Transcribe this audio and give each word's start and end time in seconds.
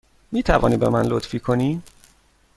می 0.31 0.43
توانی 0.43 0.77
به 0.77 0.89
من 0.89 1.05
لطفی 1.05 1.39
بکنی؟ 1.39 1.81